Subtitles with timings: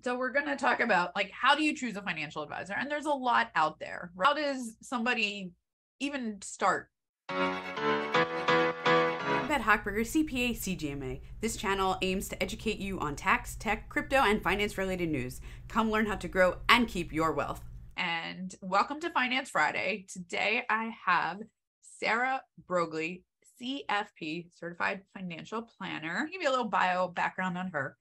[0.00, 2.74] So we're going to talk about like how do you choose a financial advisor?
[2.76, 4.10] And there's a lot out there.
[4.20, 5.52] How does somebody
[6.00, 6.88] even start?
[7.28, 7.62] I'm
[9.46, 11.20] Beth Hochberger, CPA CGMA.
[11.40, 15.40] This channel aims to educate you on tax, tech, crypto, and finance related news.
[15.68, 17.62] Come learn how to grow and keep your wealth.
[17.96, 20.06] And welcome to Finance Friday.
[20.12, 21.38] Today I have
[22.00, 23.22] Sarah Broglie,
[23.60, 26.22] CFP, Certified Financial Planner.
[26.22, 27.96] I'll give you a little bio background on her.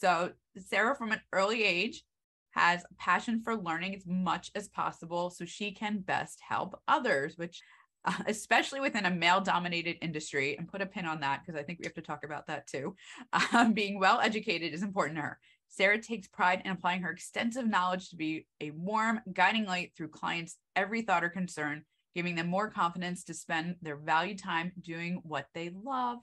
[0.00, 2.04] So, Sarah, from an early age,
[2.50, 7.36] has a passion for learning as much as possible so she can best help others,
[7.36, 7.60] which,
[8.04, 11.62] uh, especially within a male dominated industry, and put a pin on that because I
[11.62, 12.94] think we have to talk about that too.
[13.52, 15.38] Um, being well educated is important to her.
[15.68, 20.08] Sarah takes pride in applying her extensive knowledge to be a warm, guiding light through
[20.08, 21.84] clients' every thought or concern,
[22.14, 26.18] giving them more confidence to spend their valued time doing what they love.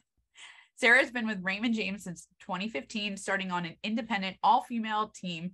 [0.75, 5.51] Sarah's been with Raymond James since 2015, starting on an independent all-female team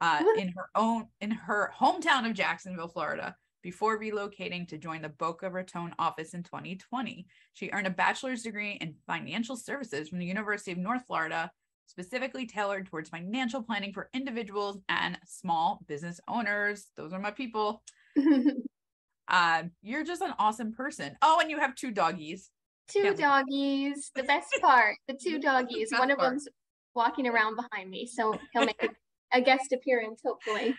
[0.00, 5.08] uh, in her own in her hometown of Jacksonville, Florida, before relocating to join the
[5.08, 7.26] Boca Raton office in 2020.
[7.52, 11.52] She earned a bachelor's degree in financial services from the University of North Florida,
[11.86, 16.86] specifically tailored towards financial planning for individuals and small business owners.
[16.96, 17.82] Those are my people.
[19.28, 21.16] uh, you're just an awesome person.
[21.22, 22.50] Oh, and you have two doggies.
[22.88, 24.10] Two doggies.
[24.14, 25.90] The best part, the two doggies.
[25.92, 26.30] One of part.
[26.30, 26.48] them's
[26.94, 30.74] walking around behind me, so he'll make a, a guest appearance hopefully.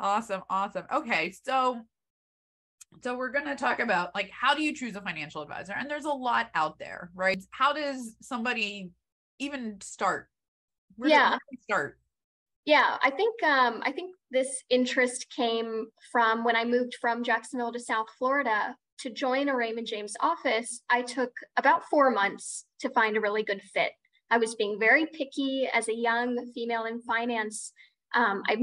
[0.00, 0.84] Awesome, awesome.
[0.92, 1.82] Okay, so
[3.02, 5.90] so we're going to talk about like how do you choose a financial advisor and
[5.90, 8.90] there's a lot out there right how does somebody
[9.38, 10.28] even start
[10.96, 11.98] Where yeah start
[12.64, 17.72] yeah i think um i think this interest came from when i moved from jacksonville
[17.72, 22.90] to south florida to join a Raymond James office, I took about four months to
[22.90, 23.92] find a really good fit.
[24.30, 27.72] I was being very picky as a young female in finance.
[28.14, 28.56] Um, I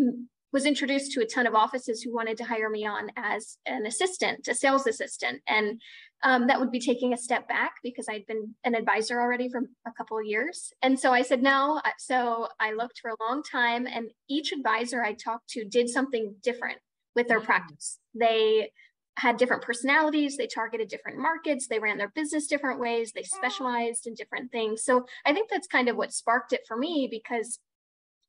[0.51, 3.85] was introduced to a ton of offices who wanted to hire me on as an
[3.85, 5.41] assistant, a sales assistant.
[5.47, 5.81] And
[6.23, 9.61] um, that would be taking a step back because I'd been an advisor already for
[9.85, 10.71] a couple of years.
[10.81, 11.81] And so I said no.
[11.97, 16.35] So I looked for a long time, and each advisor I talked to did something
[16.41, 16.77] different
[17.15, 17.47] with their mm-hmm.
[17.47, 17.99] practice.
[18.13, 18.71] They
[19.17, 24.07] had different personalities they targeted different markets they ran their business different ways they specialized
[24.07, 24.83] in different things.
[24.83, 27.59] So i think that's kind of what sparked it for me because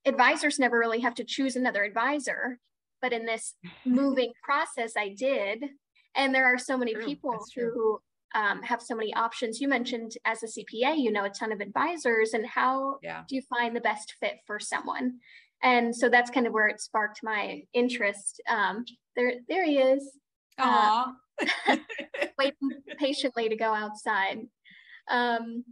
[0.05, 2.61] advisors never really have to choose another advisor.
[3.03, 3.55] But in this
[3.85, 5.65] moving process i did.
[6.15, 7.05] And there are so many true.
[7.05, 8.01] people who
[8.35, 9.61] um, have so many options.
[9.61, 13.23] You mentioned as a cpa you know a ton of advisors and how yeah.
[13.29, 15.19] do you find the best fit for someone?
[15.63, 18.41] And so that's kind of where it sparked my interest.
[18.49, 18.85] Um,
[19.17, 20.13] there there he is
[20.59, 21.05] uh,
[22.39, 24.39] waiting patiently to go outside.
[25.11, 25.65] Um,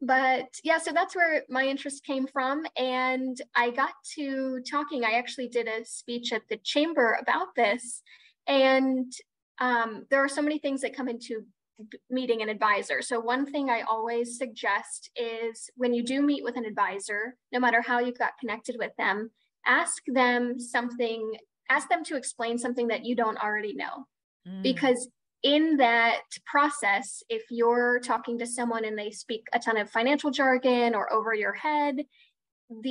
[0.00, 2.64] but yeah, so that's where my interest came from.
[2.76, 5.04] And I got to talking.
[5.04, 8.02] I actually did a speech at the chamber about this.
[8.46, 9.12] And
[9.60, 11.44] um, there are so many things that come into
[12.10, 13.02] meeting an advisor.
[13.02, 17.60] So, one thing I always suggest is when you do meet with an advisor, no
[17.60, 19.30] matter how you got connected with them,
[19.66, 21.32] ask them something
[21.68, 24.06] ask them to explain something that you don't already know.
[24.46, 24.62] Mm.
[24.62, 25.08] Because
[25.42, 30.30] in that process, if you're talking to someone and they speak a ton of financial
[30.30, 31.96] jargon or over your head,
[32.82, 32.88] the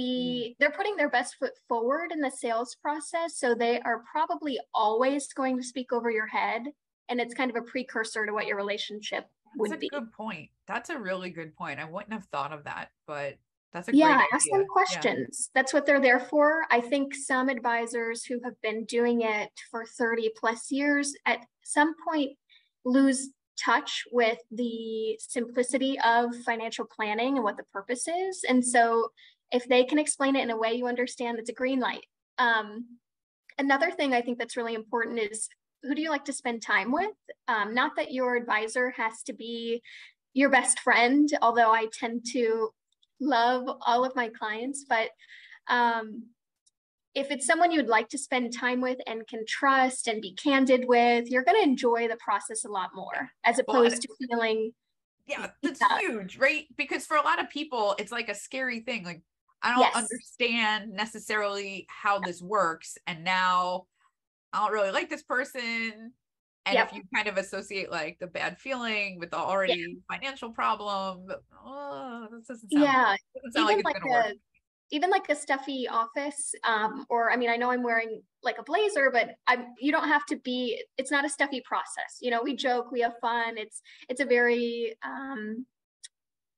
[0.49, 0.55] mm.
[0.59, 5.31] they're putting their best foot forward in the sales process so they are probably always
[5.33, 6.63] going to speak over your head
[7.09, 9.87] and it's kind of a precursor to what your relationship would be.
[9.91, 12.89] That's a good point that's a really good point i wouldn't have thought of that
[13.05, 13.35] but
[13.73, 15.49] that's a yeah, ask them questions.
[15.49, 15.59] Yeah.
[15.59, 16.65] That's what they're there for.
[16.71, 21.93] I think some advisors who have been doing it for 30 plus years at some
[22.07, 22.37] point
[22.85, 23.29] lose
[23.63, 28.43] touch with the simplicity of financial planning and what the purpose is.
[28.47, 29.09] And so
[29.51, 32.05] if they can explain it in a way you understand, it's a green light.
[32.37, 32.85] Um,
[33.57, 35.49] another thing I think that's really important is
[35.83, 37.11] who do you like to spend time with?
[37.47, 39.81] Um, not that your advisor has to be
[40.33, 42.69] your best friend, although I tend to
[43.19, 45.09] love all of my clients, but
[45.67, 46.23] um,
[47.15, 50.85] if it's someone you'd like to spend time with and can trust and be candid
[50.87, 54.71] with, you're going to enjoy the process a lot more as opposed to feeling.
[55.25, 56.65] Yeah, that's huge, right?
[56.77, 59.03] Because for a lot of people, it's like a scary thing.
[59.03, 59.23] Like,
[59.63, 59.95] I don't yes.
[59.95, 62.97] understand necessarily how this works.
[63.07, 63.87] And now
[64.53, 66.13] I don't really like this person.
[66.67, 66.89] And yep.
[66.89, 70.15] if you kind of associate like the bad feeling with the already yeah.
[70.17, 71.27] financial problem,
[71.65, 74.35] oh, this doesn't sound, yeah, doesn't sound even like, like a, work.
[74.91, 78.63] even like a stuffy office, um, or I mean, I know I'm wearing like a
[78.63, 80.83] blazer, but I'm you don't have to be.
[80.97, 82.17] It's not a stuffy process.
[82.19, 83.57] You know, we joke, we have fun.
[83.57, 85.65] It's it's a very um,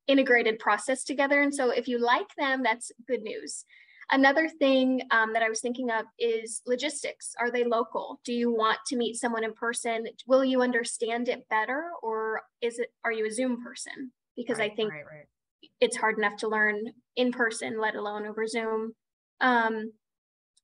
[0.07, 3.63] integrated process together, and so if you like them, that's good news.
[4.11, 7.35] Another thing um, that I was thinking of is logistics.
[7.39, 8.19] Are they local?
[8.25, 10.07] Do you want to meet someone in person?
[10.25, 14.11] Will you understand it better, or is it are you a Zoom person?
[14.35, 15.69] Because right, I think right, right.
[15.79, 16.81] it's hard enough to learn
[17.17, 18.93] in person, let alone over Zoom.
[19.41, 19.91] Um,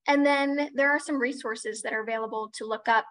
[0.08, 3.06] and then there are some resources that are available to look up.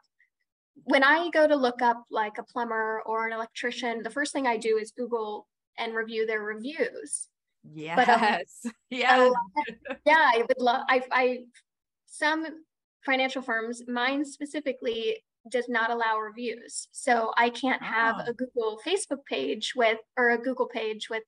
[0.82, 4.48] When I go to look up like a plumber or an electrician, the first thing
[4.48, 5.46] I do is Google
[5.78, 7.28] and review their reviews.
[7.72, 7.96] Yes.
[7.96, 9.30] But, um, yeah.
[10.04, 11.38] yeah, I would love I I
[12.06, 12.46] some
[13.04, 16.88] financial firms, mine specifically does not allow reviews.
[16.92, 18.30] So I can't have oh.
[18.30, 21.22] a Google Facebook page with or a Google page with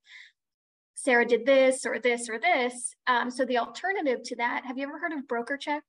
[0.94, 2.94] Sarah did this or this or this.
[3.06, 5.82] Um, so the alternative to that, have you ever heard of BrokerCheck?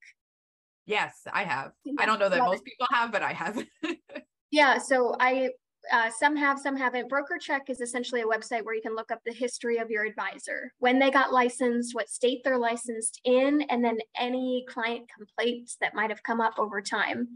[0.85, 1.71] Yes, I have.
[1.97, 3.63] I don't know that most people have, but I have.
[4.51, 5.49] yeah, so I
[5.91, 7.09] uh, some have, some haven't.
[7.09, 10.71] BrokerCheck is essentially a website where you can look up the history of your advisor,
[10.79, 15.95] when they got licensed, what state they're licensed in, and then any client complaints that
[15.95, 17.27] might have come up over time.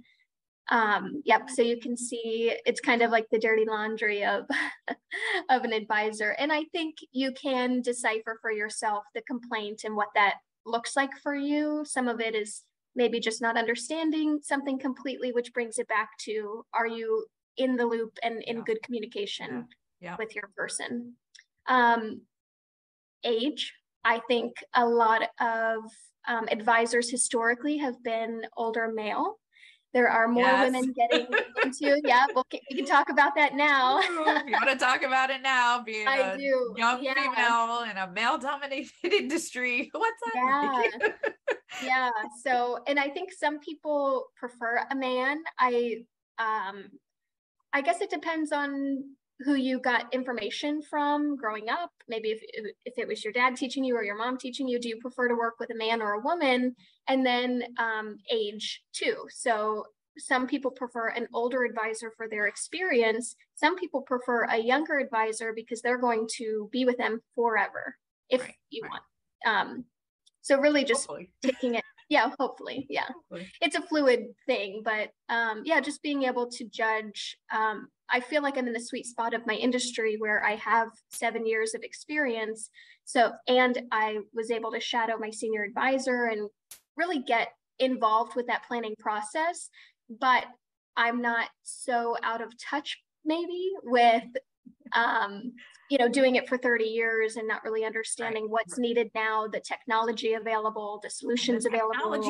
[0.70, 4.46] Um, yep, so you can see it's kind of like the dirty laundry of,
[5.50, 6.32] of an advisor.
[6.40, 11.12] And I think you can decipher for yourself the complaint and what that looks like
[11.22, 11.84] for you.
[11.86, 12.64] Some of it is
[12.96, 17.26] maybe just not understanding something completely, which brings it back to are you
[17.58, 18.64] in the loop and in yeah.
[18.66, 19.68] good communication
[20.02, 20.16] yeah.
[20.18, 21.14] With your person.
[21.68, 22.22] Um,
[23.24, 23.72] age,
[24.04, 25.84] I think a lot of
[26.28, 29.38] um, advisors historically have been older male.
[29.94, 30.72] There are more yes.
[30.72, 31.28] women getting
[31.64, 34.00] into, yeah, well, we can talk about that now.
[34.02, 36.74] you want to talk about it now, being I a do.
[36.78, 37.14] young yeah.
[37.14, 39.90] female in a male dominated industry.
[39.92, 40.34] What's up?
[40.34, 41.10] Yeah.
[41.84, 42.10] yeah.
[42.44, 45.44] So, and I think some people prefer a man.
[45.60, 46.06] I,
[46.40, 46.86] um,
[47.74, 49.04] I guess it depends on
[49.44, 51.92] who you got information from growing up.
[52.08, 52.42] Maybe if,
[52.86, 55.28] if it was your dad teaching you or your mom teaching you, do you prefer
[55.28, 56.76] to work with a man or a woman?
[57.08, 59.26] And then um, age too.
[59.30, 59.86] So
[60.18, 63.36] some people prefer an older advisor for their experience.
[63.56, 67.96] Some people prefer a younger advisor because they're going to be with them forever
[68.30, 68.92] if right, you right.
[68.92, 69.04] want.
[69.46, 69.86] Um,
[70.42, 71.10] so really just
[71.42, 73.50] taking it yeah hopefully yeah hopefully.
[73.62, 78.44] it's a fluid thing but um, yeah just being able to judge um, i feel
[78.44, 81.82] like i'm in the sweet spot of my industry where i have seven years of
[81.84, 82.70] experience
[83.06, 86.50] so and i was able to shadow my senior advisor and
[86.98, 87.48] really get
[87.80, 89.70] involved with that planning process
[90.20, 90.44] but
[90.98, 94.26] i'm not so out of touch maybe with
[94.94, 95.54] um,
[95.92, 98.52] you know doing it for 30 years and not really understanding right.
[98.52, 102.24] what's needed now the technology available the solutions the available.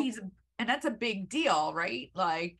[0.58, 2.10] and that's a big deal right?
[2.16, 2.58] Like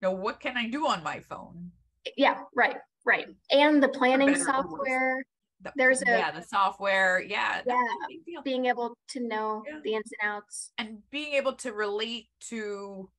[0.00, 1.70] you know what can i do on my phone?
[2.16, 3.26] Yeah right right.
[3.50, 5.22] And the planning software.
[5.60, 9.78] The, there's a yeah the software yeah yeah being able to know yeah.
[9.84, 10.72] the ins and outs.
[10.78, 13.10] And being able to relate to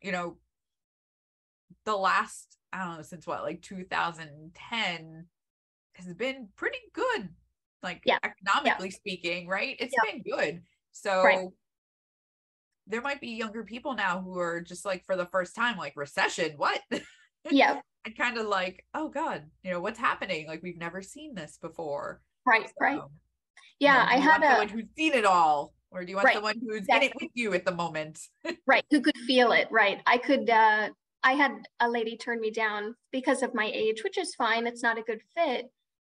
[0.00, 0.36] you know
[1.84, 5.26] the last i don't know since what like 2010
[5.94, 7.28] has been pretty good,
[7.82, 8.18] like yeah.
[8.22, 8.96] economically yeah.
[8.96, 9.76] speaking, right?
[9.78, 10.12] It's yeah.
[10.12, 10.62] been good.
[10.92, 11.48] So right.
[12.86, 15.94] there might be younger people now who are just like for the first time, like
[15.96, 16.80] recession, what?
[17.50, 17.80] Yeah.
[18.06, 20.46] and kind of like, oh God, you know, what's happening?
[20.46, 22.22] Like we've never seen this before.
[22.46, 23.00] Right, so, right.
[23.78, 25.74] Yeah, you know, I had a someone who's seen it all.
[25.90, 27.06] Or do you want right, someone who's exactly.
[27.06, 28.18] in it with you at the moment?
[28.66, 30.00] right, who could feel it, right.
[30.06, 30.88] I could uh
[31.22, 34.66] I had a lady turn me down because of my age, which is fine.
[34.66, 35.70] It's not a good fit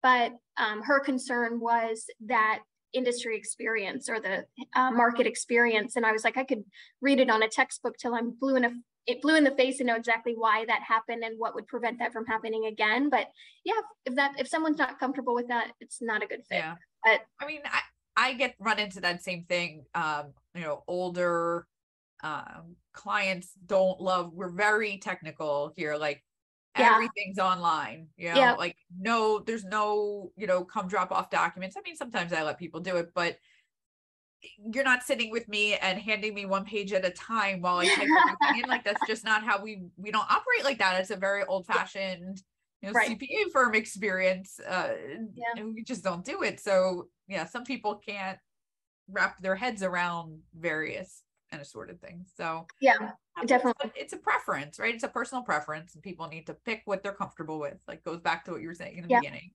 [0.07, 2.59] but um, her concern was that
[2.93, 5.97] industry experience or the uh, market experience.
[5.97, 6.63] And i was like i could
[7.01, 8.71] read it on a textbook till i'm blue in a
[9.05, 11.99] it blue in the face and know exactly why that happened and what would prevent
[11.99, 13.09] that from happening again.
[13.09, 13.27] But
[13.65, 16.59] yeah if that if someone's not comfortable with that it's not a good fit.
[16.59, 16.75] Yeah.
[17.03, 17.81] But i mean i
[18.15, 21.67] i get run into that same thing um you know older
[22.23, 26.23] um clients don't love we're very technical here like
[26.79, 26.93] yeah.
[26.93, 28.53] everything's online you know yeah.
[28.53, 32.57] like no there's no you know come drop off documents i mean sometimes i let
[32.57, 33.37] people do it but
[34.71, 37.87] you're not sitting with me and handing me one page at a time while i
[37.87, 41.09] type everything in like that's just not how we we don't operate like that it's
[41.09, 42.41] a very old fashioned
[42.81, 43.17] you know right.
[43.19, 44.89] cpa firm experience uh
[45.35, 45.63] yeah.
[45.63, 48.37] we just don't do it so yeah some people can't
[49.09, 52.31] wrap their heads around various and assorted things.
[52.35, 53.11] So yeah
[53.45, 53.91] definitely.
[53.95, 54.93] it's a preference right?
[54.93, 57.77] It's a personal preference and people need to pick what they're comfortable with.
[57.87, 59.19] Like goes back to what you were saying in the yeah.
[59.19, 59.51] beginning.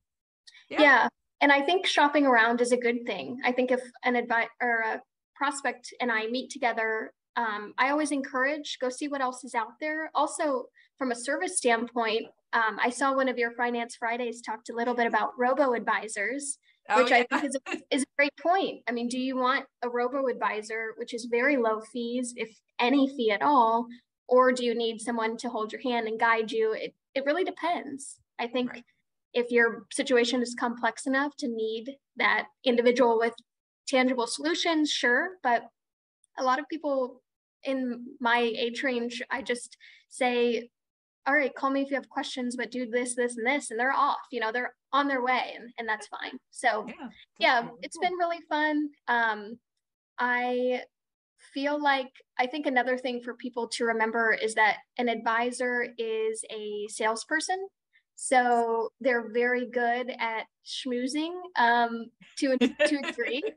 [0.69, 0.81] Yeah.
[0.81, 1.09] yeah.
[1.41, 3.39] and i think shopping around is a good thing.
[3.45, 5.01] I think if an advice or a
[5.35, 9.79] prospect and i meet together um, i always encourage go see what else is out
[9.81, 10.11] there.
[10.15, 10.67] Also
[10.99, 14.95] from a service standpoint um, i saw one of your finance fridays talked a little
[14.95, 16.59] bit about robo advisors
[16.89, 17.19] oh, which yeah.
[17.19, 18.83] I think is a, is a great point.
[18.89, 23.09] I mean, do you want a robo advisor, which is very low fees, if any
[23.09, 23.87] fee at all,
[24.29, 26.73] or do you need someone to hold your hand and guide you?
[26.73, 28.19] It, it really depends.
[28.39, 28.85] I think right.
[29.35, 33.35] if your situation is complex enough to need that individual with
[33.87, 35.31] tangible solutions, sure.
[35.43, 35.65] But
[36.39, 37.23] a lot of people
[37.65, 39.77] in my age range, I just
[40.09, 40.71] say,
[41.27, 43.79] all right, call me if you have questions, but do this, this, and this, and
[43.79, 46.39] they're off, you know, they're on their way and, and that's fine.
[46.51, 47.09] So yeah,
[47.39, 48.89] yeah it's been really fun.
[49.09, 49.59] Um,
[50.19, 50.83] I
[51.55, 56.45] feel like I think another thing for people to remember is that an advisor is
[56.51, 57.67] a salesperson.
[58.15, 62.07] So they're very good at schmoozing um,
[62.39, 63.43] to, to a degree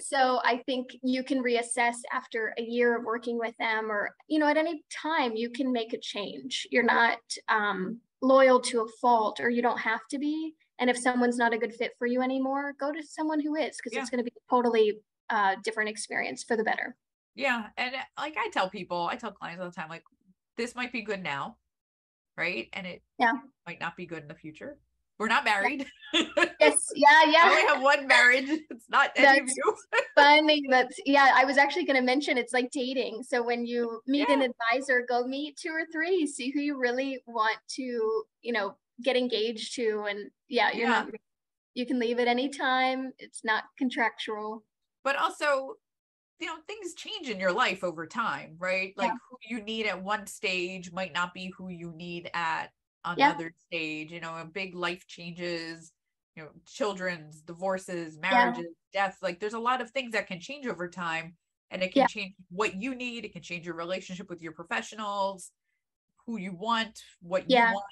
[0.00, 4.38] so I think you can reassess after a year of working with them, or you
[4.38, 6.66] know, at any time you can make a change.
[6.70, 10.54] You're not um, loyal to a fault, or you don't have to be.
[10.78, 13.76] And if someone's not a good fit for you anymore, go to someone who is,
[13.76, 14.00] because yeah.
[14.00, 14.98] it's going to be totally
[15.28, 16.96] uh, different experience for the better.
[17.34, 20.02] Yeah, and uh, like I tell people, I tell clients all the time, like
[20.56, 21.56] this might be good now,
[22.36, 22.68] right?
[22.72, 23.32] And it yeah
[23.66, 24.78] might not be good in the future
[25.18, 25.86] we're not married.
[26.14, 27.44] yes, yeah, yeah.
[27.44, 28.46] I only have one marriage.
[28.48, 29.54] It's not any That's
[30.16, 30.62] funny.
[30.68, 31.32] That's yeah.
[31.34, 33.22] I was actually going to mention it's like dating.
[33.22, 34.34] So when you meet yeah.
[34.34, 36.26] an advisor, go meet two or three.
[36.26, 37.82] See who you really want to,
[38.42, 41.04] you know, get engaged to, and yeah, you're yeah.
[41.04, 41.08] not.
[41.74, 43.12] You can leave at any time.
[43.18, 44.64] It's not contractual.
[45.04, 45.74] But also,
[46.38, 48.92] you know, things change in your life over time, right?
[48.96, 49.14] Like yeah.
[49.30, 52.72] who you need at one stage might not be who you need at
[53.04, 53.66] another yeah.
[53.66, 55.92] stage, you know, big life changes,
[56.36, 59.06] you know, children's divorces, marriages, yeah.
[59.06, 59.18] deaths.
[59.22, 61.34] Like there's a lot of things that can change over time
[61.70, 62.06] and it can yeah.
[62.06, 63.24] change what you need.
[63.24, 65.50] It can change your relationship with your professionals,
[66.26, 67.84] who you want, what you want.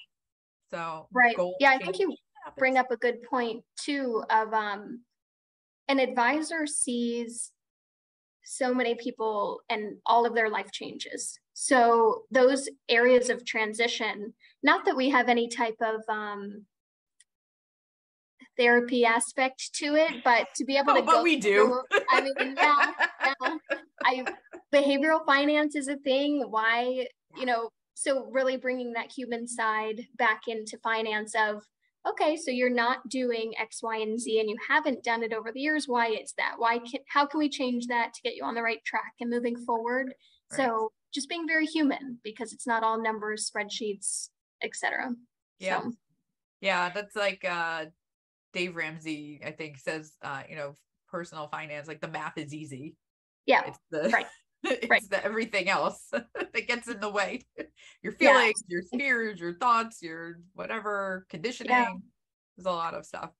[0.71, 1.37] So right.
[1.59, 2.15] Yeah, I think you
[2.57, 5.01] bring up a good point too of um
[5.89, 7.53] an advisor sees
[8.45, 11.39] so many people and all of their life changes.
[11.53, 16.67] So those areas of transition, not that we have any type of um,
[18.57, 21.83] therapy aspect to it, but to be able oh, to but we do.
[22.11, 22.93] I mean, yeah,
[23.25, 23.57] yeah.
[24.05, 24.25] I
[24.73, 26.45] behavioral finance is a thing.
[26.49, 31.63] Why, you know, so really bringing that human side back into finance of
[32.09, 35.53] okay, so you're not doing X, Y, and Z, and you haven't done it over
[35.53, 35.87] the years.
[35.87, 36.55] Why is that?
[36.59, 39.31] Why can how can we change that to get you on the right track and
[39.31, 40.15] moving forward?
[40.51, 40.57] Right.
[40.57, 44.29] So just being very human because it's not all numbers, spreadsheets,
[44.63, 45.15] etc.
[45.59, 45.83] Yeah.
[45.83, 45.93] So.
[46.61, 47.87] Yeah, that's like uh
[48.53, 50.77] Dave Ramsey, I think, says uh, you know,
[51.09, 52.97] personal finance, like the math is easy.
[53.47, 53.63] Yeah.
[53.67, 54.27] It's the right.
[54.65, 55.03] it's right.
[55.11, 57.43] the everything else that gets in the way.
[58.03, 58.77] Your feelings, yeah.
[58.77, 61.71] your fears, your thoughts, your whatever conditioning.
[61.71, 61.93] Yeah.
[62.57, 63.31] There's a lot of stuff.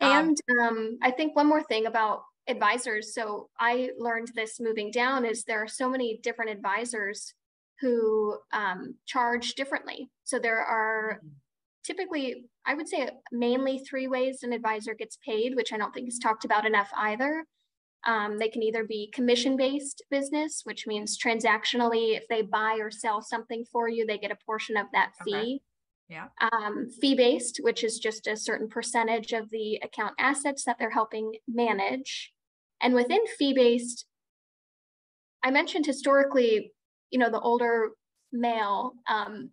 [0.00, 3.14] And um, um, I think one more thing about advisors.
[3.14, 7.34] So I learned this moving down is there are so many different advisors
[7.80, 10.10] who um, charge differently.
[10.24, 11.28] So there are mm-hmm.
[11.84, 16.08] typically, I would say, mainly three ways an advisor gets paid, which I don't think
[16.08, 17.44] is talked about enough either.
[18.06, 22.90] Um, they can either be commission based business, which means transactionally, if they buy or
[22.90, 25.34] sell something for you, they get a portion of that fee.
[25.34, 25.60] Okay.
[26.08, 26.26] Yeah.
[26.40, 30.90] Um, fee based, which is just a certain percentage of the account assets that they're
[30.90, 32.32] helping manage.
[32.80, 34.06] And within fee based,
[35.42, 36.72] I mentioned historically,
[37.10, 37.90] you know, the older
[38.32, 39.50] male, um,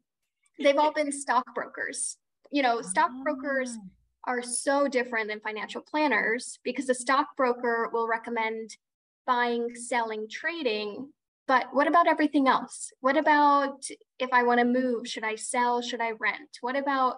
[0.61, 2.17] they've all been stockbrokers.
[2.51, 4.31] You know, stockbrokers ah.
[4.31, 8.77] are so different than financial planners because a stockbroker will recommend
[9.25, 11.09] buying, selling, trading.
[11.47, 12.91] But what about everything else?
[13.01, 13.85] What about
[14.19, 15.07] if I want to move?
[15.07, 15.81] Should I sell?
[15.81, 16.57] Should I rent?
[16.61, 17.17] What about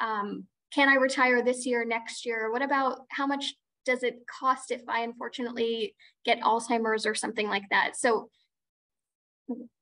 [0.00, 2.50] um, can I retire this year, next year?
[2.50, 7.64] What about how much does it cost if I unfortunately get Alzheimer's or something like
[7.70, 7.96] that?
[7.96, 8.28] So,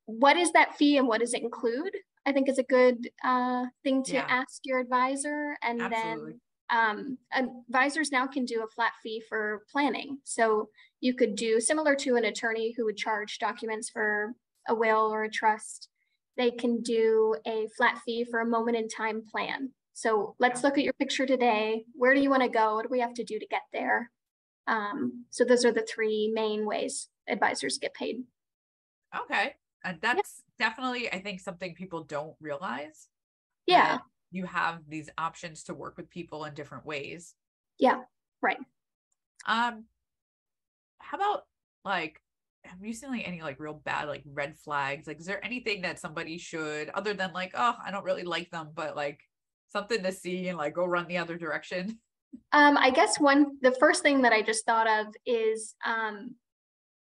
[0.06, 1.97] what is that fee and what does it include?
[2.26, 4.26] I think is a good uh, thing to yeah.
[4.28, 5.56] ask your advisor.
[5.62, 6.32] And Absolutely.
[6.32, 6.40] then
[6.71, 10.18] um, advisors now can do a flat fee for planning.
[10.25, 10.68] So
[11.00, 14.32] you could do similar to an attorney who would charge documents for
[14.68, 15.88] a will or a trust.
[16.37, 19.73] They can do a flat fee for a moment in time plan.
[19.92, 21.85] So let's look at your picture today.
[21.94, 22.76] Where do you want to go?
[22.76, 24.11] What do we have to do to get there?
[24.66, 28.23] Um, so those are the three main ways advisors get paid.
[29.14, 29.54] Okay.
[29.84, 30.68] Uh, that's yeah.
[30.68, 33.08] definitely, I think, something people don't realize.
[33.66, 33.98] Yeah.
[34.30, 37.34] You have these options to work with people in different ways.
[37.78, 38.00] Yeah.
[38.40, 38.58] Right.
[39.46, 39.84] Um,
[40.98, 41.42] how about
[41.84, 42.20] like
[42.64, 45.06] have you seen like any like real bad like red flags?
[45.06, 48.50] Like, is there anything that somebody should other than like, oh, I don't really like
[48.50, 49.20] them, but like
[49.72, 51.98] something to see and like go run the other direction?
[52.52, 56.34] Um, I guess one, the first thing that I just thought of is um,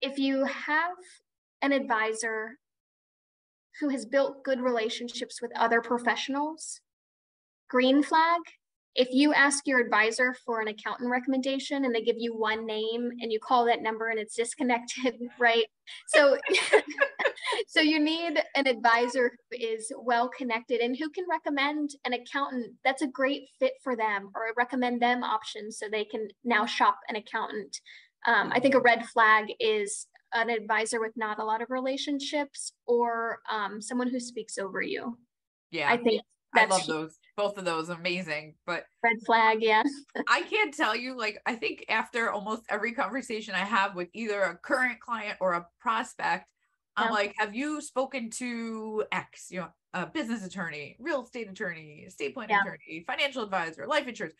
[0.00, 0.96] if you have
[1.62, 2.58] an advisor
[3.80, 6.80] who has built good relationships with other professionals,
[7.68, 8.40] green flag.
[8.94, 13.10] If you ask your advisor for an accountant recommendation and they give you one name
[13.22, 15.64] and you call that number and it's disconnected, right?
[16.08, 16.36] So,
[17.68, 22.74] so you need an advisor who is well connected and who can recommend an accountant
[22.84, 26.98] that's a great fit for them or recommend them options so they can now shop
[27.08, 27.80] an accountant.
[28.26, 32.72] Um, I think a red flag is an advisor with not a lot of relationships
[32.86, 35.18] or um, someone who speaks over you.
[35.70, 35.90] Yeah.
[35.90, 36.22] I think
[36.54, 37.18] I love those.
[37.36, 38.54] Both of those amazing.
[38.66, 39.82] But red flag, yeah.
[40.28, 44.42] I can't tell you, like, I think after almost every conversation I have with either
[44.42, 46.46] a current client or a prospect,
[46.96, 47.12] I'm yeah.
[47.12, 52.34] like, have you spoken to X, you know, a business attorney, real estate attorney, estate
[52.34, 52.62] planning yeah.
[52.62, 54.34] attorney, financial advisor, life insurance?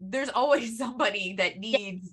[0.00, 2.12] There's always somebody that needs.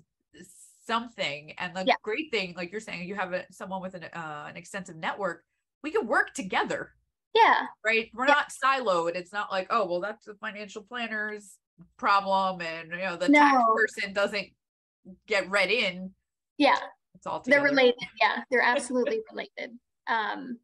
[0.86, 1.54] Something.
[1.58, 4.58] And the great thing, like you're saying, you have a, someone with an, uh, an
[4.58, 5.44] extensive network,
[5.84, 6.94] we can work together
[7.34, 7.66] yeah.
[7.84, 8.10] Right.
[8.14, 8.34] We're yeah.
[8.34, 9.16] not siloed.
[9.16, 11.58] It's not like, oh, well, that's the financial planner's
[11.98, 13.40] problem and you know the no.
[13.40, 14.48] tax person doesn't
[15.28, 16.12] get read in.
[16.58, 16.78] Yeah.
[17.16, 17.62] It's all together.
[17.62, 17.96] They're related.
[18.22, 19.72] Yeah, they're absolutely related.
[20.08, 20.60] Um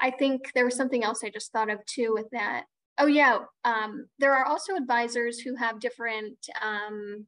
[0.00, 2.64] I think there was something else I just thought of too with that.
[2.98, 7.26] Oh yeah, um, there are also advisors who have different um,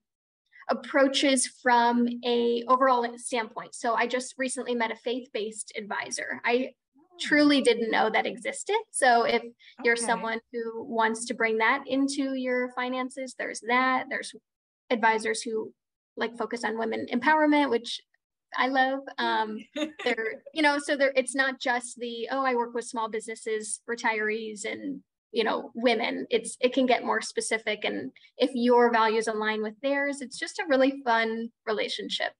[0.72, 3.74] approaches from a overall standpoint.
[3.74, 6.40] So I just recently met a faith-based advisor.
[6.44, 6.70] I
[7.20, 8.76] truly didn't know that existed.
[8.90, 9.42] So if
[9.84, 10.02] you're okay.
[10.02, 14.06] someone who wants to bring that into your finances, there's that.
[14.08, 14.34] There's
[14.90, 15.72] advisors who
[16.16, 18.00] like focus on women empowerment, which
[18.56, 19.00] I love.
[19.18, 19.58] Um,
[20.04, 23.80] they're, you know, so there it's not just the, oh, I work with small businesses,
[23.88, 26.26] retirees and you know, women.
[26.30, 27.84] It's it can get more specific.
[27.84, 32.32] And if your values align with theirs, it's just a really fun relationship.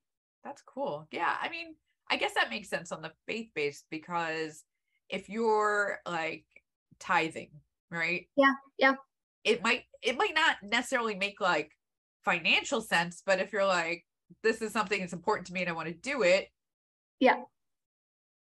[0.45, 1.07] That's cool.
[1.11, 1.35] Yeah.
[1.41, 1.75] I mean,
[2.11, 4.65] I guess that makes sense on the faith based because
[5.09, 6.45] if you're like
[7.01, 7.51] tithing,
[7.91, 8.27] right?
[8.37, 8.95] Yeah, yeah.
[9.45, 11.73] It might it might not necessarily make like
[12.25, 14.05] financial sense, but if you're like,
[14.43, 16.49] this is something that's important to me and I want to do it,
[17.23, 17.37] yeah.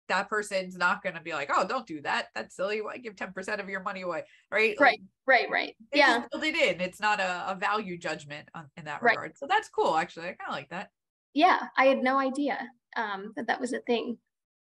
[0.10, 2.28] That person's not going to be like, oh, don't do that.
[2.36, 2.82] That's silly.
[2.82, 4.24] Why give 10% of your money away?
[4.52, 4.76] Right.
[4.80, 5.00] Right.
[5.00, 5.50] Like, right.
[5.50, 5.76] Right.
[5.94, 6.24] Yeah.
[6.32, 6.82] build it in.
[6.82, 9.16] It's not a, a value judgment on, in that right.
[9.16, 9.38] regard.
[9.38, 9.96] So that's cool.
[9.96, 10.92] Actually, I kind of like that.
[11.34, 11.60] Yeah.
[11.78, 12.60] I had no idea
[12.98, 14.18] um, that that was a thing.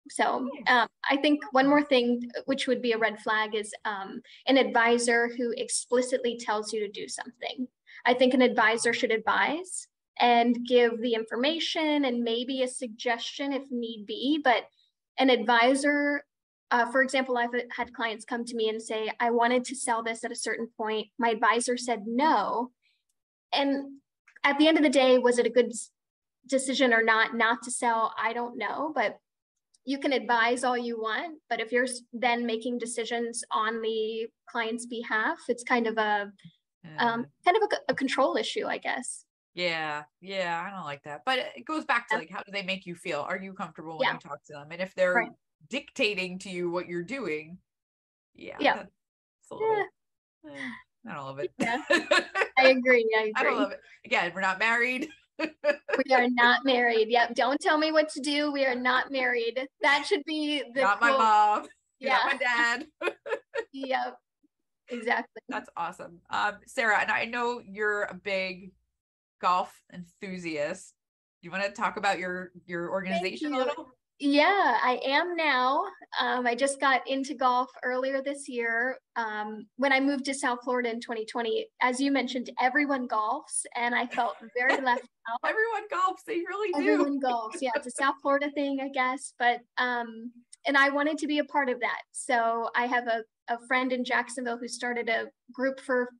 [0.08, 4.20] So um, I think one more thing, which would be a red flag, is um,
[4.46, 7.68] an advisor who explicitly tells you to do something.
[8.06, 13.62] I think an advisor should advise and give the information and maybe a suggestion if
[13.70, 14.40] need be.
[14.42, 14.64] But
[15.20, 16.24] an advisor,
[16.72, 20.02] uh, for example, I've had clients come to me and say, I wanted to sell
[20.02, 21.06] this at a certain point.
[21.18, 22.72] My advisor said no.
[23.52, 23.98] And
[24.42, 25.72] at the end of the day, was it a good
[26.50, 29.18] decision or not not to sell i don't know but
[29.84, 34.86] you can advise all you want but if you're then making decisions on the client's
[34.86, 36.30] behalf it's kind of a
[36.98, 41.22] um, kind of a, a, control issue i guess yeah yeah i don't like that
[41.26, 43.98] but it goes back to like how do they make you feel are you comfortable
[43.98, 44.12] when yeah.
[44.12, 45.30] you talk to them and if they're right.
[45.68, 47.58] dictating to you what you're doing
[48.34, 48.84] yeah yeah,
[49.50, 49.66] little,
[50.46, 50.52] yeah.
[50.52, 51.82] Eh, i don't love it yeah.
[52.58, 55.08] i agree i agree i don't love it again we're not married
[55.40, 57.08] we are not married.
[57.08, 57.34] Yep.
[57.34, 58.52] Don't tell me what to do.
[58.52, 59.66] We are not married.
[59.82, 61.66] That should be the not my mom.
[61.98, 62.18] Yeah.
[62.24, 62.86] Not my dad.
[63.72, 64.16] yep.
[64.88, 65.42] Exactly.
[65.48, 66.20] That's awesome.
[66.30, 68.72] Um, Sarah, and I know you're a big
[69.40, 70.94] golf enthusiast.
[71.42, 73.86] Do you want to talk about your your organization a little?
[74.22, 75.82] Yeah, I am now.
[76.20, 78.98] Um, I just got into golf earlier this year.
[79.16, 83.94] Um, when I moved to South Florida in 2020, as you mentioned, everyone golfs, and
[83.94, 85.38] I felt very left out.
[85.48, 86.92] Everyone golfs, they really do.
[86.92, 87.62] Everyone golfs.
[87.62, 89.32] Yeah, it's a South Florida thing, I guess.
[89.38, 90.30] But um,
[90.66, 92.02] and I wanted to be a part of that.
[92.12, 96.10] So I have a, a friend in Jacksonville who started a group for.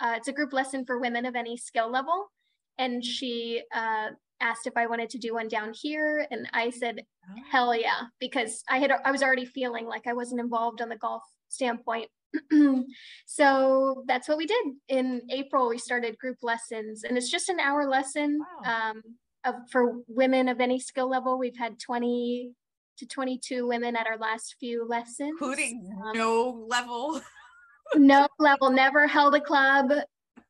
[0.00, 2.30] Uh, it's a group lesson for women of any skill level,
[2.78, 4.08] and she uh,
[4.40, 6.26] asked if I wanted to do one down here.
[6.30, 7.42] And I said, oh.
[7.50, 10.96] hell yeah, because I had, I was already feeling like I wasn't involved on the
[10.96, 12.08] golf standpoint.
[13.26, 14.66] so that's what we did.
[14.88, 18.90] In April, we started group lessons and it's just an hour lesson wow.
[18.90, 19.02] um,
[19.44, 21.38] of, for women of any skill level.
[21.38, 22.52] We've had 20
[22.98, 25.30] to 22 women at our last few lessons.
[25.40, 27.20] Including um, no level.
[27.94, 29.90] no level, never held a club,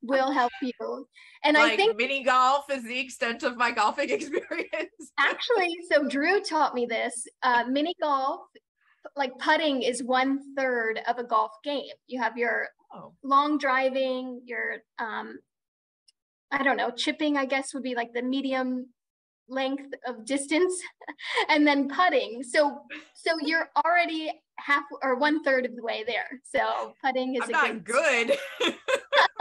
[0.02, 1.06] will help you.
[1.44, 5.12] And like I think mini golf is the extent of my golfing experience.
[5.18, 7.26] actually, so Drew taught me this.
[7.42, 8.40] Uh, mini golf,
[9.16, 11.84] like putting, is one third of a golf game.
[12.06, 13.12] You have your oh.
[13.22, 15.38] long driving, your um,
[16.50, 18.86] I don't know, chipping, I guess would be like the medium
[19.48, 20.80] length of distance
[21.48, 22.42] and then putting.
[22.42, 22.80] So
[23.14, 26.40] so you're already half or one third of the way there.
[26.44, 28.28] So putting is I'm a not good.
[28.28, 28.38] good,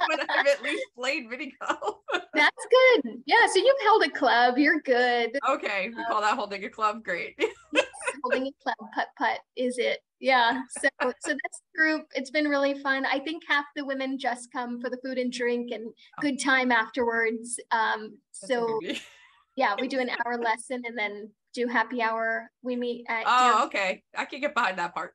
[0.07, 0.85] but I've at least
[1.25, 1.53] played.
[2.33, 3.21] That's good.
[3.25, 3.47] Yeah.
[3.51, 4.57] So you've held a club.
[4.57, 5.37] You're good.
[5.49, 7.03] okay, we call that holding a club.
[7.03, 7.39] Great.
[8.23, 9.99] Holding a club putt putt is it?
[10.19, 10.61] Yeah.
[10.81, 12.07] So so that's the group.
[12.15, 13.05] It's been really fun.
[13.05, 16.71] I think half the women just come for the food and drink and good time
[16.71, 17.59] afterwards.
[17.71, 18.17] Um.
[18.41, 18.79] That's So
[19.55, 22.49] yeah, we do an hour lesson and then do happy hour.
[22.63, 24.03] We meet at Oh, okay.
[24.17, 25.13] I can get behind that part.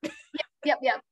[0.64, 1.02] yep yep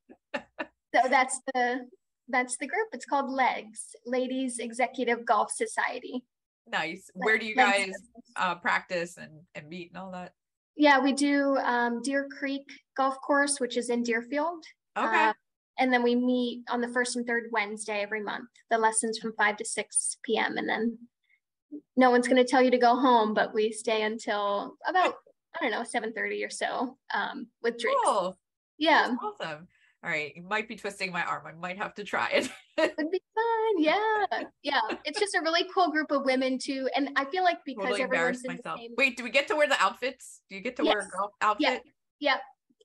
[0.95, 1.87] so that's the
[2.31, 6.25] that's the group it's called legs ladies executive golf society
[6.71, 7.11] nice.
[7.15, 7.93] Where do you guys
[8.37, 10.33] uh, practice and, and meet and all that?
[10.77, 12.67] yeah we do um, deer creek
[12.97, 14.65] golf course which is in deerfield
[14.99, 15.29] Okay.
[15.29, 15.33] Uh,
[15.79, 19.33] and then we meet on the first and third wednesday every month the lessons from
[19.37, 20.99] 5 to 6 p.m and then
[21.97, 25.15] no one's going to tell you to go home but we stay until about
[25.57, 28.39] i don't know 7.30 or so um, with drinks cool.
[28.79, 29.69] yeah That's awesome.
[30.03, 30.33] All right.
[30.35, 31.43] You might be twisting my arm.
[31.47, 32.51] I might have to try it.
[32.79, 33.83] It would be fun.
[33.83, 34.45] Yeah.
[34.63, 34.81] Yeah.
[35.05, 36.89] It's just a really cool group of women too.
[36.97, 38.81] And I feel like because totally everyone's embarrassed in the myself.
[38.81, 40.41] same Wait, do we get to wear the outfits?
[40.49, 41.11] Do you get to wear a Yes.
[41.15, 41.83] golf outfit?
[42.21, 42.39] Yeah.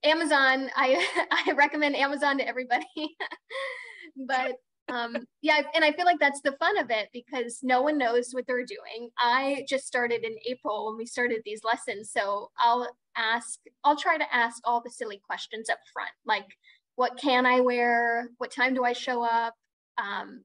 [0.04, 2.86] Amazon, I I recommend Amazon to everybody.
[4.28, 4.56] but
[4.90, 8.32] um yeah, and I feel like that's the fun of it because no one knows
[8.34, 9.10] what they're doing.
[9.18, 12.12] I just started in April when we started these lessons.
[12.12, 16.48] So I'll ask, I'll try to ask all the silly questions up front, like
[16.96, 18.30] what can I wear?
[18.38, 19.54] What time do I show up?
[19.98, 20.44] Um,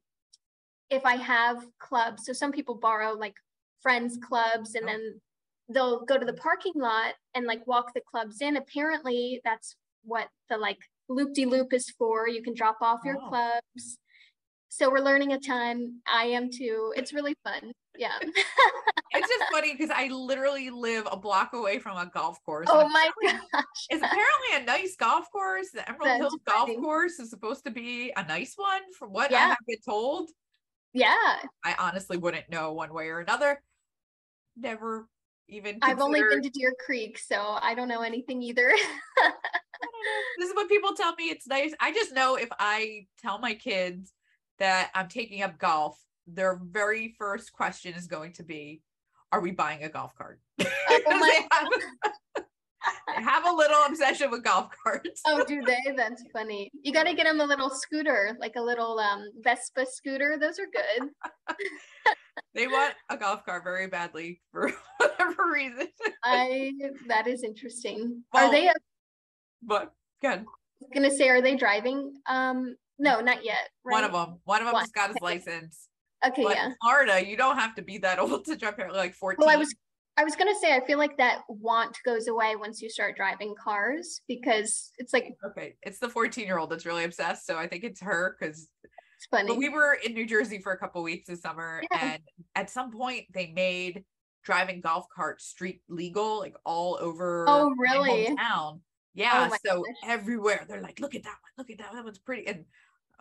[0.90, 3.34] if I have clubs, so some people borrow like
[3.80, 4.88] friends' clubs and Oh.
[4.88, 5.20] then
[5.68, 8.56] they'll go to the parking lot and like walk the clubs in.
[8.56, 12.28] Apparently, that's what the like loop de loop is for.
[12.28, 13.28] You can drop off your Oh.
[13.28, 13.98] clubs.
[14.68, 16.00] So we're learning a ton.
[16.06, 16.92] I am too.
[16.96, 17.72] It's really fun.
[18.00, 18.18] Yeah.
[19.12, 22.68] It's just funny because I literally live a block away from a golf course.
[22.70, 23.64] oh my gosh.
[23.90, 25.70] It's apparently a nice golf course.
[25.74, 26.80] The Emerald That's Hills Golf funny.
[26.80, 30.30] Course is supposed to be a nice one, from what I have been told.
[30.92, 31.16] Yeah.
[31.64, 33.60] I honestly wouldn't know one way or another.
[34.56, 35.08] Never
[35.48, 35.78] even.
[35.82, 38.72] I've only been to Deer Creek, so I don't know anything either.
[40.38, 41.74] this is what people tell me it's nice.
[41.80, 44.12] I just know if I tell my kids
[44.60, 46.00] that I'm taking up golf,
[46.34, 48.82] their very first question is going to be,
[49.32, 50.40] Are we buying a golf cart?
[50.92, 51.80] Oh
[53.14, 55.20] have, a little obsession with golf carts.
[55.26, 55.92] oh, do they?
[55.96, 56.70] That's funny.
[56.82, 60.36] You got to get them a little scooter, like a little um, Vespa scooter.
[60.40, 61.10] Those are good.
[62.54, 65.88] They want a golf cart very badly for whatever reason.
[66.24, 66.72] I
[67.06, 68.24] that is interesting.
[68.32, 68.68] Well, are they?
[68.68, 68.72] I
[69.62, 70.44] But good.
[70.80, 72.14] was gonna say, are they driving?
[72.26, 73.68] Um, no, not yet.
[73.82, 74.40] One of them.
[74.44, 74.82] One of them One.
[74.82, 75.88] has got his license.
[76.26, 76.72] Okay, But yeah.
[76.82, 79.36] Florida, you don't have to be that old to drive like 14.
[79.38, 79.74] Well, I was
[80.16, 83.54] I was gonna say I feel like that want goes away once you start driving
[83.62, 85.76] cars because it's like okay.
[85.82, 87.46] It's the 14 year old that's really obsessed.
[87.46, 89.48] So I think it's her because it's funny.
[89.48, 92.14] But we were in New Jersey for a couple weeks this summer, Yeah.
[92.14, 92.22] and
[92.54, 94.04] at some point they made
[94.42, 97.44] driving golf carts street legal, like all over.
[97.48, 98.28] Oh, really?
[98.28, 98.80] Oh hometown.
[99.14, 99.48] Yeah.
[99.50, 100.10] my so gosh.
[100.10, 102.46] everywhere they're like, look at that one, look at that one, that one's pretty.
[102.46, 102.64] And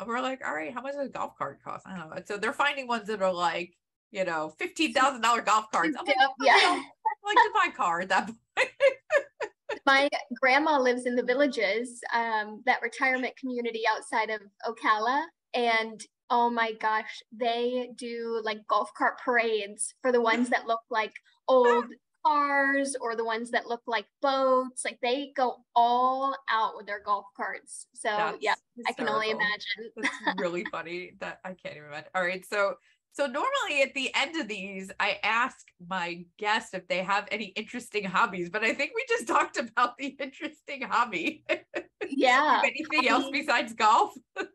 [0.07, 1.85] we're like, all right, how much does a golf cart cost?
[1.87, 2.15] I don't know.
[2.15, 3.75] And so they're finding ones that are like,
[4.11, 5.95] you know, fifteen thousand dollar golf carts.
[5.97, 6.59] I'm like, Yep, "Oh, I yeah.
[6.61, 6.85] don't
[7.25, 8.69] like to buy a car at that point.
[9.85, 10.09] My
[10.41, 15.23] grandma lives in the villages, um, that retirement community outside of Ocala.
[15.53, 20.81] And oh my gosh, they do like golf cart parades for the ones that look
[20.89, 21.13] like
[21.47, 21.85] old
[22.25, 24.83] cars or the ones that look like boats.
[24.85, 27.87] Like they go all out with their golf carts.
[27.93, 29.91] So yeah, That's I can only imagine.
[29.97, 32.09] That's really funny that I can't even imagine.
[32.15, 32.45] All right.
[32.45, 32.75] So
[33.11, 37.45] so normally at the end of these, I ask my guests if they have any
[37.47, 41.43] interesting hobbies, but I think we just talked about the interesting hobby.
[42.11, 42.61] Yeah.
[42.63, 44.47] Anything else um, besides golf or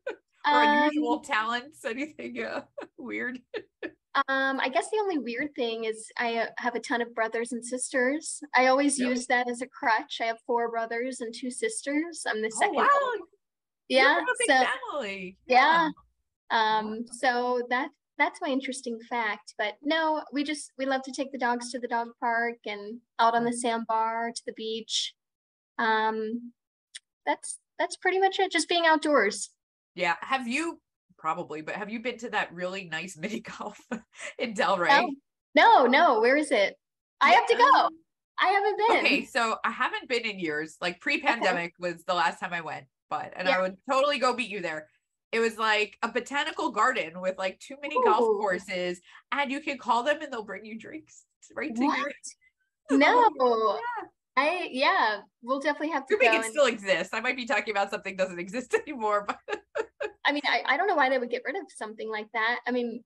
[0.45, 1.85] Um, unusual talents?
[1.85, 2.63] Anything uh,
[2.99, 3.39] weird?
[4.29, 7.65] Um, I guess the only weird thing is I have a ton of brothers and
[7.65, 8.41] sisters.
[8.55, 9.13] I always Really?
[9.15, 10.19] use that as a crutch.
[10.21, 12.25] I have four brothers and two sisters.
[12.29, 12.77] I'm the second.
[12.77, 12.89] Oh, second.
[12.93, 13.01] wow.
[13.07, 13.25] oldest.
[13.89, 14.21] You're Yeah.
[14.47, 15.37] So family.
[15.47, 15.89] yeah.
[16.51, 19.55] um, so that that's my interesting fact.
[19.59, 23.01] But no, we just we love to take the dogs to the dog park and
[23.19, 25.13] out on the sandbar to the beach.
[25.79, 26.53] Um,
[27.27, 28.53] that's that's pretty much it.
[28.53, 29.51] Just being outdoors.
[29.97, 30.15] Yeah.
[30.21, 30.79] Have you
[31.25, 33.81] probably, but have you been to that really nice mini golf
[34.39, 34.89] in Delray?
[34.91, 35.11] Oh,
[35.55, 36.21] no, no.
[36.21, 36.77] Where is it?
[37.23, 37.65] I have to go.
[37.65, 37.93] Um,
[38.39, 39.07] I haven't been.
[39.07, 40.77] Okay, so I haven't been in years.
[40.83, 43.57] Like pre-pandemic was the last time I went, but and Yeah.
[43.57, 44.89] I would totally go beat you there.
[45.33, 49.01] It was like a botanical garden with like too many golf courses,
[49.33, 51.25] and you can call them and they'll bring you drinks
[51.57, 51.99] right to What?
[52.91, 52.99] your.
[52.99, 53.31] No.
[53.41, 54.09] Yeah.
[54.37, 56.21] I yeah, we'll definitely have to go.
[56.21, 57.15] Assuming it and- still exists.
[57.15, 59.61] I might be talking about something doesn't exist anymore, but
[60.27, 62.61] I mean, I, I don't know why they would get rid of something like that.
[62.67, 63.03] I mean,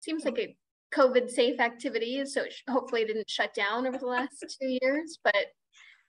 [0.00, 0.56] seems like a
[0.94, 4.78] COVID safe activity, so it sh- hopefully it didn't shut down over the last two
[4.80, 5.18] years.
[5.22, 5.46] But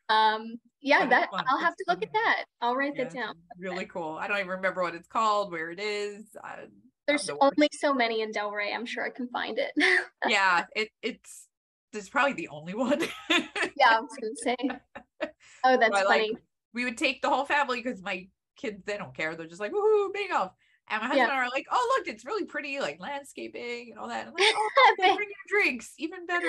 [0.10, 1.30] um, yeah, that.
[1.34, 2.46] I'll have to look at that.
[2.62, 3.36] I'll write yeah, that down.
[3.58, 4.18] really cool.
[4.20, 6.26] I don't even remember what it's called, where it is.
[6.44, 6.66] I,
[7.08, 8.74] There's the only so many in Delray.
[8.74, 9.72] I'm sure I can find it.
[10.28, 11.48] yeah, it it's
[11.94, 13.02] it's probably the only one.
[13.30, 14.56] yeah, I was gonna say.
[15.64, 16.38] Oh, that's like- funny.
[16.74, 18.28] we would take the whole family because my
[18.58, 19.36] kids they don't care.
[19.36, 20.52] They're just like woohoo, mini golf.
[20.90, 21.24] And my husband Yeah.
[21.26, 24.28] and I are like, oh look, it's really pretty, like landscaping and all that.
[24.28, 26.48] I'm like, oh, they bring you drinks, even better.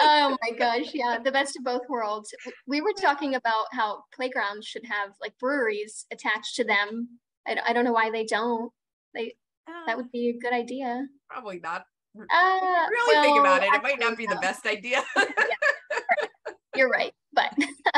[0.00, 2.32] oh my gosh, yeah, the best of both worlds.
[2.66, 7.18] We were talking about how playgrounds should have like breweries attached to them.
[7.46, 8.72] I, I don't know why they don't.
[9.14, 9.34] They
[9.66, 11.06] that Uh, would be a good idea.
[11.28, 11.84] probably not.
[12.18, 13.72] Uh, Really think about it.
[13.72, 15.02] It might not be the best idea.
[16.76, 17.52] You're right, but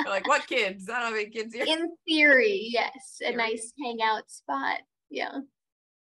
[0.07, 0.89] like what kids?
[0.89, 1.65] I don't have any kids here.
[1.67, 4.79] in theory, yes, a nice hangout spot.
[5.11, 5.39] Yeah,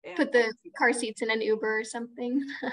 [0.03, 0.77] Yeah, put the can see that.
[0.77, 2.41] car seats in an Uber or something.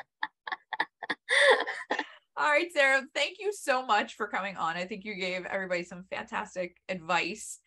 [2.37, 4.77] All right, Sarah, thank you so much for coming on.
[4.77, 7.59] I think you gave everybody some fantastic advice.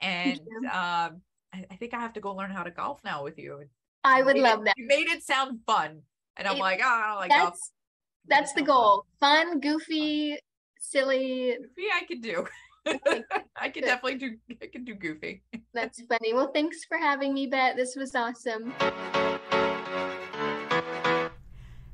[0.00, 1.20] And um,
[1.52, 3.64] I, I think I have to go learn how to golf now with you.
[4.04, 4.74] I would love it, that.
[4.76, 6.02] You made it sound fun.
[6.36, 7.50] And I'm It- like, oh, I don't like golf.
[7.50, 7.72] That's
[8.28, 9.04] that's the goal.
[9.20, 10.36] Fun, goofy,
[10.78, 11.56] silly.
[11.60, 12.46] Goofy, I could do.
[12.86, 13.22] Okay,
[13.56, 14.36] I could definitely do.
[14.62, 15.42] I can do goofy.
[15.74, 16.32] That's funny.
[16.34, 17.76] Well, thanks for having me, Beth.
[17.76, 18.72] This was awesome.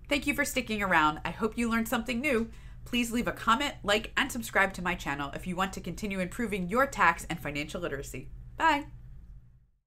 [0.08, 1.20] Thank you for sticking around.
[1.24, 2.48] I hope you learned something new.
[2.86, 6.20] Please leave a comment, like, and subscribe to my channel if you want to continue
[6.20, 8.30] improving your tax and financial literacy.
[8.56, 8.86] Bye.